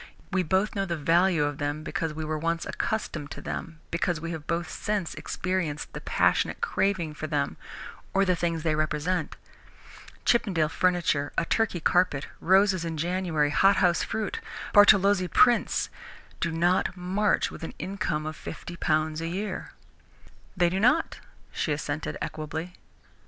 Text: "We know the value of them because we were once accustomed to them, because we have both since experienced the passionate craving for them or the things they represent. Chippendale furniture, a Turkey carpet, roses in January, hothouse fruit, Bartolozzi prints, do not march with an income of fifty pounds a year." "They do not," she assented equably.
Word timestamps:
"We 0.31 0.41
know 0.41 0.63
the 0.87 0.97
value 0.97 1.43
of 1.43 1.59
them 1.59 1.83
because 1.83 2.11
we 2.11 2.25
were 2.25 2.39
once 2.39 2.65
accustomed 2.65 3.29
to 3.29 3.39
them, 3.41 3.81
because 3.91 4.19
we 4.19 4.31
have 4.31 4.47
both 4.47 4.67
since 4.67 5.13
experienced 5.13 5.93
the 5.93 6.01
passionate 6.01 6.59
craving 6.59 7.13
for 7.13 7.27
them 7.27 7.55
or 8.11 8.25
the 8.25 8.35
things 8.35 8.63
they 8.63 8.73
represent. 8.73 9.35
Chippendale 10.25 10.69
furniture, 10.69 11.31
a 11.37 11.45
Turkey 11.45 11.79
carpet, 11.79 12.25
roses 12.39 12.83
in 12.83 12.97
January, 12.97 13.51
hothouse 13.51 14.01
fruit, 14.01 14.39
Bartolozzi 14.73 15.27
prints, 15.27 15.91
do 16.39 16.51
not 16.51 16.97
march 16.97 17.51
with 17.51 17.61
an 17.63 17.75
income 17.77 18.25
of 18.25 18.35
fifty 18.35 18.75
pounds 18.77 19.21
a 19.21 19.27
year." 19.27 19.69
"They 20.57 20.69
do 20.71 20.79
not," 20.79 21.19
she 21.51 21.71
assented 21.73 22.17
equably. 22.23 22.73